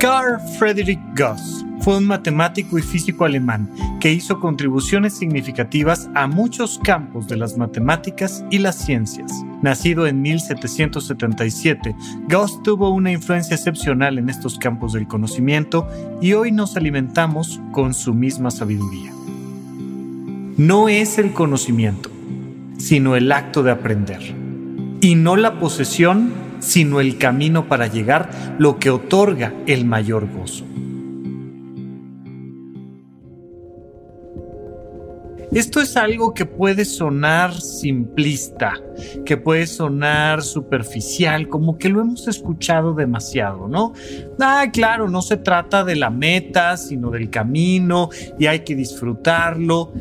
Carl 0.00 0.40
Friedrich 0.58 0.98
Gauss 1.12 1.62
fue 1.80 1.98
un 1.98 2.06
matemático 2.06 2.78
y 2.78 2.82
físico 2.82 3.26
alemán 3.26 3.70
que 4.00 4.10
hizo 4.10 4.40
contribuciones 4.40 5.12
significativas 5.12 6.08
a 6.14 6.26
muchos 6.26 6.80
campos 6.82 7.28
de 7.28 7.36
las 7.36 7.58
matemáticas 7.58 8.42
y 8.50 8.60
las 8.60 8.76
ciencias. 8.76 9.30
Nacido 9.60 10.06
en 10.06 10.22
1777, 10.22 11.94
Gauss 12.28 12.62
tuvo 12.62 12.88
una 12.88 13.12
influencia 13.12 13.54
excepcional 13.54 14.16
en 14.16 14.30
estos 14.30 14.58
campos 14.58 14.94
del 14.94 15.06
conocimiento 15.06 15.86
y 16.22 16.32
hoy 16.32 16.50
nos 16.50 16.78
alimentamos 16.78 17.60
con 17.70 17.92
su 17.92 18.14
misma 18.14 18.50
sabiduría. 18.50 19.12
No 20.56 20.88
es 20.88 21.18
el 21.18 21.34
conocimiento, 21.34 22.10
sino 22.78 23.16
el 23.16 23.30
acto 23.32 23.62
de 23.62 23.72
aprender, 23.72 24.34
y 25.02 25.14
no 25.14 25.36
la 25.36 25.60
posesión 25.60 26.49
sino 26.60 27.00
el 27.00 27.18
camino 27.18 27.66
para 27.68 27.86
llegar, 27.86 28.30
lo 28.58 28.78
que 28.78 28.90
otorga 28.90 29.52
el 29.66 29.84
mayor 29.84 30.28
gozo. 30.30 30.64
Esto 35.52 35.80
es 35.80 35.96
algo 35.96 36.32
que 36.32 36.46
puede 36.46 36.84
sonar 36.84 37.60
simplista, 37.60 38.74
que 39.26 39.36
puede 39.36 39.66
sonar 39.66 40.42
superficial, 40.42 41.48
como 41.48 41.76
que 41.76 41.88
lo 41.88 42.00
hemos 42.00 42.28
escuchado 42.28 42.94
demasiado, 42.94 43.66
¿no? 43.66 43.92
Ah, 44.38 44.66
claro, 44.72 45.08
no 45.10 45.22
se 45.22 45.36
trata 45.36 45.82
de 45.82 45.96
la 45.96 46.08
meta, 46.08 46.76
sino 46.76 47.10
del 47.10 47.30
camino 47.30 48.10
y 48.38 48.46
hay 48.46 48.60
que 48.60 48.76
disfrutarlo 48.76 49.92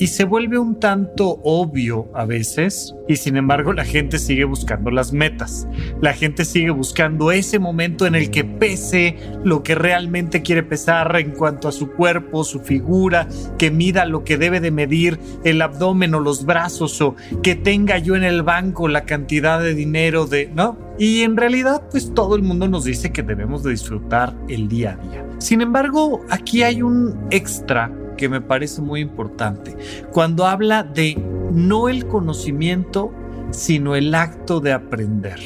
y 0.00 0.06
se 0.06 0.24
vuelve 0.24 0.58
un 0.58 0.80
tanto 0.80 1.40
obvio 1.44 2.10
a 2.14 2.24
veces 2.24 2.94
y 3.06 3.16
sin 3.16 3.36
embargo 3.36 3.74
la 3.74 3.84
gente 3.84 4.18
sigue 4.18 4.44
buscando 4.44 4.90
las 4.90 5.12
metas. 5.12 5.68
La 6.00 6.14
gente 6.14 6.46
sigue 6.46 6.70
buscando 6.70 7.30
ese 7.30 7.58
momento 7.58 8.06
en 8.06 8.14
el 8.14 8.30
que 8.30 8.42
pese 8.44 9.16
lo 9.44 9.62
que 9.62 9.74
realmente 9.74 10.40
quiere 10.40 10.62
pesar 10.62 11.14
en 11.16 11.32
cuanto 11.32 11.68
a 11.68 11.72
su 11.72 11.90
cuerpo, 11.92 12.44
su 12.44 12.60
figura, 12.60 13.28
que 13.58 13.70
mida 13.70 14.06
lo 14.06 14.24
que 14.24 14.38
debe 14.38 14.60
de 14.60 14.70
medir 14.70 15.20
el 15.44 15.60
abdomen 15.60 16.14
o 16.14 16.20
los 16.20 16.46
brazos 16.46 16.98
o 17.02 17.14
que 17.42 17.54
tenga 17.54 17.98
yo 17.98 18.16
en 18.16 18.24
el 18.24 18.42
banco 18.42 18.88
la 18.88 19.04
cantidad 19.04 19.60
de 19.60 19.74
dinero 19.74 20.24
de, 20.24 20.50
¿no? 20.54 20.78
Y 20.98 21.22
en 21.22 21.36
realidad 21.36 21.82
pues 21.90 22.14
todo 22.14 22.36
el 22.36 22.42
mundo 22.42 22.68
nos 22.68 22.84
dice 22.84 23.12
que 23.12 23.22
debemos 23.22 23.62
de 23.64 23.72
disfrutar 23.72 24.34
el 24.48 24.66
día 24.66 24.92
a 24.98 25.06
día. 25.06 25.26
Sin 25.38 25.60
embargo, 25.60 26.20
aquí 26.30 26.62
hay 26.62 26.80
un 26.80 27.18
extra 27.30 27.90
que 28.20 28.28
me 28.28 28.42
parece 28.42 28.82
muy 28.82 29.00
importante, 29.00 29.74
cuando 30.12 30.46
habla 30.46 30.82
de 30.82 31.16
no 31.54 31.88
el 31.88 32.06
conocimiento, 32.06 33.12
sino 33.50 33.96
el 33.96 34.14
acto 34.14 34.60
de 34.60 34.74
aprender. 34.74 35.40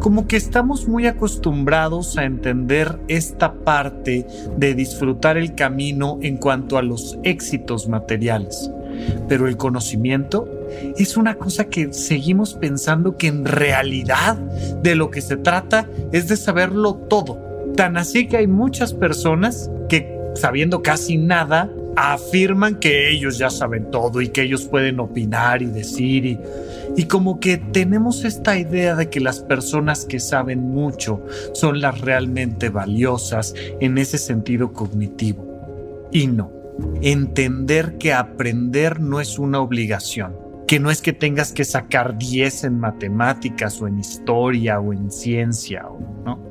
Como 0.00 0.26
que 0.26 0.36
estamos 0.36 0.88
muy 0.88 1.06
acostumbrados 1.06 2.18
a 2.18 2.24
entender 2.24 2.98
esta 3.06 3.54
parte 3.54 4.26
de 4.56 4.74
disfrutar 4.74 5.36
el 5.36 5.54
camino 5.54 6.18
en 6.20 6.36
cuanto 6.36 6.78
a 6.78 6.82
los 6.82 7.16
éxitos 7.22 7.88
materiales. 7.88 8.72
Pero 9.28 9.46
el 9.46 9.56
conocimiento 9.56 10.48
es 10.98 11.16
una 11.16 11.36
cosa 11.36 11.66
que 11.66 11.92
seguimos 11.92 12.54
pensando 12.54 13.16
que 13.16 13.28
en 13.28 13.44
realidad 13.44 14.36
de 14.82 14.96
lo 14.96 15.12
que 15.12 15.20
se 15.20 15.36
trata 15.36 15.88
es 16.10 16.26
de 16.26 16.36
saberlo 16.36 16.94
todo. 16.94 17.38
Tan 17.76 17.96
así 17.96 18.26
que 18.26 18.38
hay 18.38 18.48
muchas 18.48 18.92
personas 18.94 19.70
que 19.88 20.16
sabiendo 20.36 20.82
casi 20.82 21.16
nada 21.16 21.70
afirman 21.96 22.76
que 22.76 23.10
ellos 23.10 23.38
ya 23.38 23.50
saben 23.50 23.90
todo 23.90 24.20
y 24.20 24.28
que 24.28 24.42
ellos 24.42 24.64
pueden 24.64 25.00
opinar 25.00 25.62
y 25.62 25.66
decir 25.66 26.38
y, 26.96 27.04
como 27.04 27.40
que 27.40 27.56
tenemos 27.56 28.24
esta 28.24 28.58
idea 28.58 28.94
de 28.94 29.10
que 29.10 29.20
las 29.20 29.40
personas 29.40 30.04
que 30.04 30.20
saben 30.20 30.60
mucho 30.60 31.24
son 31.52 31.80
las 31.80 32.00
realmente 32.00 32.68
valiosas 32.68 33.54
en 33.80 33.98
ese 33.98 34.18
sentido 34.18 34.72
cognitivo. 34.72 35.44
Y 36.10 36.26
no, 36.26 36.50
entender 37.02 37.98
que 37.98 38.12
aprender 38.12 39.00
no 39.00 39.20
es 39.20 39.38
una 39.38 39.60
obligación 39.60 40.46
que 40.66 40.80
no 40.80 40.90
es 40.90 41.00
que 41.00 41.12
tengas 41.12 41.52
que 41.52 41.64
sacar 41.64 42.18
10 42.18 42.64
en 42.64 42.80
matemáticas 42.80 43.80
o 43.80 43.86
en 43.86 44.00
historia 44.00 44.80
o 44.80 44.92
en 44.92 45.12
ciencia, 45.12 45.84
¿no? 46.24 46.45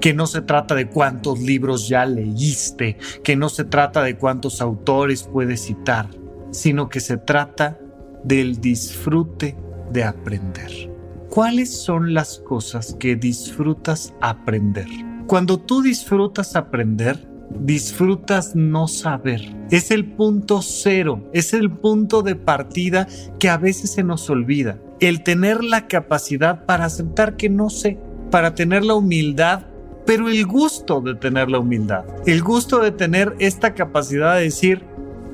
Que 0.00 0.14
no 0.14 0.26
se 0.26 0.42
trata 0.42 0.74
de 0.74 0.88
cuántos 0.88 1.40
libros 1.40 1.88
ya 1.88 2.04
leíste, 2.06 2.98
que 3.22 3.36
no 3.36 3.48
se 3.48 3.64
trata 3.64 4.02
de 4.02 4.16
cuántos 4.16 4.60
autores 4.60 5.22
puedes 5.24 5.62
citar, 5.62 6.08
sino 6.50 6.88
que 6.88 7.00
se 7.00 7.16
trata 7.16 7.78
del 8.24 8.60
disfrute 8.60 9.56
de 9.92 10.04
aprender. 10.04 10.90
¿Cuáles 11.28 11.82
son 11.82 12.12
las 12.12 12.38
cosas 12.40 12.96
que 12.98 13.16
disfrutas 13.16 14.14
aprender? 14.20 14.88
Cuando 15.26 15.58
tú 15.58 15.80
disfrutas 15.80 16.56
aprender, 16.56 17.30
disfrutas 17.58 18.54
no 18.56 18.88
saber. 18.88 19.40
Es 19.70 19.90
el 19.90 20.12
punto 20.12 20.62
cero, 20.62 21.30
es 21.32 21.52
el 21.52 21.70
punto 21.70 22.22
de 22.22 22.36
partida 22.36 23.06
que 23.38 23.48
a 23.48 23.56
veces 23.56 23.92
se 23.92 24.02
nos 24.02 24.28
olvida. 24.30 24.80
El 24.98 25.22
tener 25.22 25.62
la 25.62 25.86
capacidad 25.86 26.66
para 26.66 26.86
aceptar 26.86 27.36
que 27.36 27.48
no 27.48 27.70
sé, 27.70 27.98
para 28.30 28.54
tener 28.54 28.84
la 28.84 28.94
humildad, 28.94 29.62
pero 30.06 30.28
el 30.28 30.46
gusto 30.46 31.00
de 31.00 31.14
tener 31.14 31.50
la 31.50 31.58
humildad, 31.58 32.04
el 32.26 32.42
gusto 32.42 32.80
de 32.80 32.92
tener 32.92 33.34
esta 33.38 33.74
capacidad 33.74 34.36
de 34.36 34.42
decir, 34.42 34.84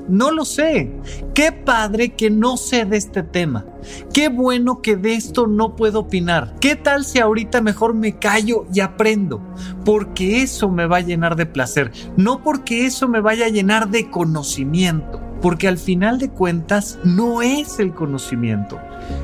no 0.07 0.31
lo 0.31 0.45
sé. 0.45 0.91
Qué 1.33 1.51
padre 1.51 2.15
que 2.15 2.29
no 2.29 2.57
sé 2.57 2.85
de 2.85 2.97
este 2.97 3.23
tema. 3.23 3.65
Qué 4.13 4.29
bueno 4.29 4.81
que 4.81 4.95
de 4.95 5.13
esto 5.13 5.47
no 5.47 5.75
puedo 5.75 6.01
opinar. 6.01 6.55
¿Qué 6.59 6.75
tal 6.75 7.03
si 7.03 7.19
ahorita 7.19 7.61
mejor 7.61 7.93
me 7.93 8.17
callo 8.17 8.65
y 8.73 8.79
aprendo? 8.79 9.41
Porque 9.85 10.41
eso 10.41 10.69
me 10.69 10.87
va 10.87 10.97
a 10.97 11.01
llenar 11.01 11.35
de 11.35 11.45
placer, 11.45 11.91
no 12.15 12.41
porque 12.43 12.85
eso 12.85 13.07
me 13.07 13.21
vaya 13.21 13.45
a 13.45 13.49
llenar 13.49 13.89
de 13.89 14.09
conocimiento. 14.09 15.21
Porque 15.41 15.67
al 15.67 15.77
final 15.77 16.19
de 16.19 16.29
cuentas 16.29 16.99
no 17.03 17.41
es 17.41 17.79
el 17.79 17.93
conocimiento, 17.93 18.79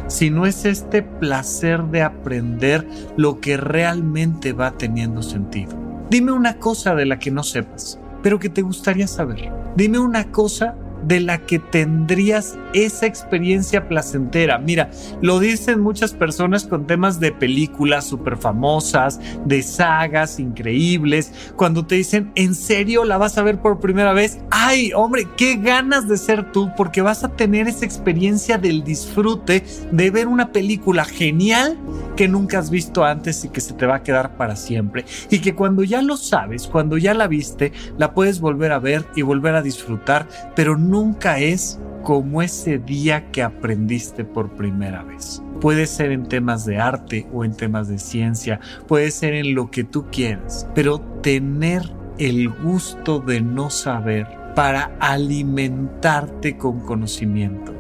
sino 0.08 0.46
es 0.46 0.66
este 0.66 1.02
placer 1.02 1.84
de 1.86 2.04
aprender 2.04 2.88
lo 3.18 3.40
que 3.40 3.58
realmente 3.58 4.54
va 4.54 4.78
teniendo 4.78 5.22
sentido. 5.22 5.76
Dime 6.10 6.32
una 6.32 6.60
cosa 6.60 6.94
de 6.96 7.06
la 7.06 7.18
que 7.18 7.32
no 7.32 7.44
sepas, 7.44 8.00
pero 8.22 8.40
que 8.40 8.50
te 8.50 8.62
gustaría 8.62 9.08
saber. 9.08 9.52
Dime 9.76 9.98
una 10.00 10.32
cosa 10.32 10.76
de 11.08 11.20
la 11.20 11.40
que 11.40 11.60
tendrías 11.60 12.58
esa 12.74 13.06
experiencia 13.06 13.88
placentera. 13.88 14.58
Mira, 14.58 14.90
lo 15.22 15.40
dicen 15.40 15.82
muchas 15.82 16.14
personas 16.14 16.66
con 16.66 16.88
temas 16.88 17.20
de 17.20 17.32
películas 17.32 18.06
súper 18.06 18.38
famosas, 18.38 19.20
de 19.46 19.62
sagas 19.62 20.40
increíbles, 20.40 21.32
cuando 21.56 21.86
te 21.86 21.96
dicen, 21.96 22.32
¿en 22.36 22.56
serio 22.56 23.04
la 23.04 23.18
vas 23.18 23.38
a 23.38 23.44
ver 23.44 23.60
por 23.60 23.80
primera 23.80 24.14
vez? 24.14 24.40
Ay, 24.50 24.92
hombre, 24.94 25.28
qué 25.38 25.56
ganas 25.56 26.08
de 26.08 26.18
ser 26.18 26.52
tú, 26.52 26.72
porque 26.76 27.02
vas 27.02 27.24
a 27.24 27.30
tener 27.30 27.68
esa 27.68 27.86
experiencia 27.86 28.58
del 28.58 28.84
disfrute 28.84 29.64
de 29.92 30.12
ver 30.12 30.28
una 30.28 30.52
película 30.52 31.06
genial 31.06 31.78
que 32.16 32.28
nunca 32.28 32.60
has 32.60 32.70
visto 32.70 33.04
antes 33.04 33.44
y 33.46 33.50
que 33.50 33.62
se 33.62 33.74
te 33.74 33.86
va 33.86 33.96
a 33.96 34.04
quedar 34.04 34.38
para 34.38 34.56
siempre. 34.56 35.06
Y 35.30 35.40
que 35.40 35.56
cuando 35.56 35.84
ya 35.84 36.02
lo 36.02 36.18
sabes, 36.18 36.68
cuando 36.68 36.98
ya 36.98 37.14
la 37.14 37.28
viste, 37.28 37.72
la 37.98 38.14
puedes 38.14 38.40
volver 38.40 38.72
a 38.72 38.80
ver 38.80 39.06
y 39.16 39.22
volver 39.22 39.56
a 39.56 39.62
disfrutar, 39.62 40.28
pero 40.56 40.78
nunca 40.78 41.40
es 41.40 41.80
como 42.04 42.42
ese 42.42 42.80
día 42.80 43.32
que 43.32 43.42
aprendiste 43.42 44.26
por 44.26 44.52
primera 44.52 45.04
vez. 45.04 45.42
Puede 45.62 45.88
ser 45.88 46.12
en 46.12 46.28
temas 46.28 46.66
de 46.66 46.78
arte 46.78 47.28
o 47.34 47.46
en 47.46 47.56
temas 47.56 47.88
de 47.88 47.98
ciencia, 47.98 48.60
puede 48.88 49.10
ser 49.12 49.34
en 49.34 49.56
lo 49.56 49.72
que 49.72 49.86
tú 49.86 50.08
quieras, 50.12 50.68
pero 50.76 51.00
tener 51.22 51.82
el 52.18 52.50
gusto 52.50 53.20
de 53.20 53.40
no 53.42 53.70
saber 53.70 54.28
para 54.54 54.92
alimentarte 55.00 56.58
con 56.58 56.82
conocimiento, 56.82 57.74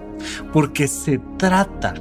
porque 0.54 0.88
se 0.88 1.20
trata 1.38 1.94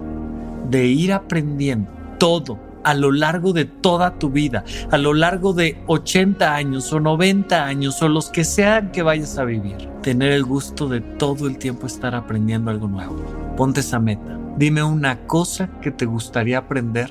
de 0.71 0.87
ir 0.87 1.13
aprendiendo 1.13 2.02
todo 2.23 2.57
a 2.85 2.95
lo 2.95 3.11
largo 3.11 3.53
de 3.53 3.65
toda 3.65 4.17
tu 4.21 4.31
vida, 4.31 4.63
a 4.93 4.97
lo 4.97 5.13
largo 5.13 5.55
de 5.55 5.83
80 5.89 6.55
años 6.55 6.93
o 6.93 7.01
90 7.01 7.65
años 7.65 8.01
o 8.01 8.09
los 8.09 8.31
que 8.31 8.45
sean 8.45 8.93
que 8.93 9.03
vayas 9.03 9.39
a 9.39 9.45
vivir. 9.45 9.89
Tener 10.03 10.31
el 10.31 10.45
gusto 10.45 10.89
de 10.89 11.01
todo 11.01 11.49
el 11.49 11.59
tiempo 11.59 11.89
estar 11.89 12.15
aprendiendo 12.15 12.71
algo 12.71 12.87
nuevo. 12.87 13.17
Ponte 13.57 13.81
esa 13.81 13.99
meta. 13.99 14.39
Dime 14.57 14.85
una 14.85 15.27
cosa 15.27 15.69
que 15.81 15.91
te 15.91 16.07
gustaría 16.07 16.59
aprender, 16.59 17.11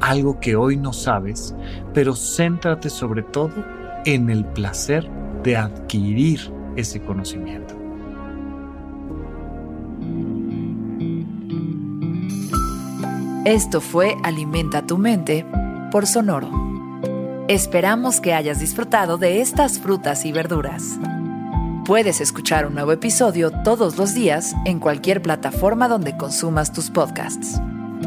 algo 0.00 0.38
que 0.38 0.54
hoy 0.54 0.76
no 0.76 0.92
sabes, 0.92 1.52
pero 1.92 2.14
céntrate 2.14 2.90
sobre 2.90 3.24
todo 3.24 3.54
en 4.04 4.30
el 4.30 4.44
placer 4.44 5.10
de 5.42 5.56
adquirir 5.56 6.52
ese 6.76 7.02
conocimiento. 7.02 7.73
Esto 13.44 13.82
fue 13.82 14.16
Alimenta 14.22 14.86
tu 14.86 14.96
mente 14.96 15.44
por 15.92 16.06
Sonoro. 16.06 16.50
Esperamos 17.46 18.22
que 18.22 18.32
hayas 18.32 18.58
disfrutado 18.58 19.18
de 19.18 19.42
estas 19.42 19.78
frutas 19.78 20.24
y 20.24 20.32
verduras. 20.32 20.98
Puedes 21.84 22.22
escuchar 22.22 22.66
un 22.66 22.72
nuevo 22.72 22.92
episodio 22.92 23.50
todos 23.62 23.98
los 23.98 24.14
días 24.14 24.56
en 24.64 24.80
cualquier 24.80 25.20
plataforma 25.20 25.88
donde 25.88 26.16
consumas 26.16 26.72
tus 26.72 26.88
podcasts. 26.88 27.60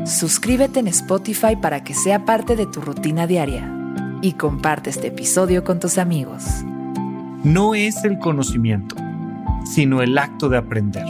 Suscríbete 0.07 0.79
en 0.79 0.87
Spotify 0.87 1.55
para 1.55 1.83
que 1.83 1.93
sea 1.93 2.25
parte 2.25 2.55
de 2.55 2.65
tu 2.65 2.81
rutina 2.81 3.27
diaria 3.27 3.71
y 4.23 4.33
comparte 4.33 4.89
este 4.89 5.09
episodio 5.09 5.63
con 5.63 5.79
tus 5.79 5.99
amigos. 5.99 6.45
No 7.43 7.75
es 7.75 8.03
el 8.03 8.17
conocimiento, 8.17 8.95
sino 9.65 10.01
el 10.01 10.17
acto 10.17 10.49
de 10.49 10.57
aprender. 10.57 11.05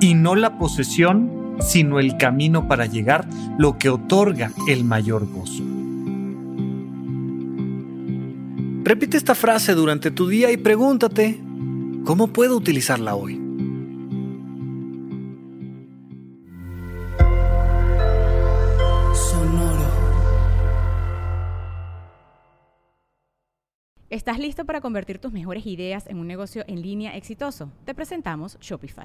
Y 0.00 0.14
no 0.14 0.36
la 0.36 0.56
posesión 0.56 1.39
sino 1.60 1.98
el 1.98 2.16
camino 2.16 2.66
para 2.68 2.86
llegar, 2.86 3.28
lo 3.58 3.78
que 3.78 3.88
otorga 3.90 4.52
el 4.68 4.84
mayor 4.84 5.26
gozo. 5.30 5.62
Repite 8.82 9.16
esta 9.16 9.34
frase 9.34 9.74
durante 9.74 10.10
tu 10.10 10.26
día 10.26 10.50
y 10.50 10.56
pregúntate, 10.56 11.38
¿cómo 12.04 12.28
puedo 12.28 12.56
utilizarla 12.56 13.14
hoy? 13.14 13.40
¿Estás 24.10 24.40
listo 24.40 24.64
para 24.64 24.80
convertir 24.80 25.20
tus 25.20 25.30
mejores 25.30 25.64
ideas 25.66 26.08
en 26.08 26.18
un 26.18 26.26
negocio 26.26 26.64
en 26.66 26.82
línea 26.82 27.16
exitoso? 27.16 27.70
Te 27.84 27.94
presentamos 27.94 28.58
Shopify. 28.60 29.04